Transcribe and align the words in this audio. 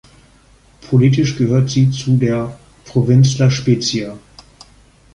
Politisch 0.89 1.37
gehört 1.37 1.69
sie 1.69 1.91
zu 1.91 2.17
der 2.17 2.57
Provinz 2.85 3.37
La 3.37 3.51
Spezia. 3.51 4.17